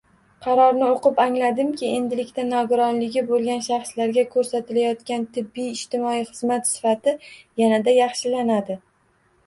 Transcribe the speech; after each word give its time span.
Qarorni 0.43 0.85
oʻqib 0.93 1.19
angladimki, 1.23 1.89
endilikda 1.97 2.45
nogironligi 2.47 3.23
boʻlgan 3.29 3.63
shaxslarga 3.67 4.25
koʻrsatilayotgan 4.33 5.31
tibbiy-ijtimoiy 5.39 6.29
xizmat 6.35 6.75
sifati 6.75 7.19
yanada 7.65 7.99
yaxshilanadi. 8.03 8.85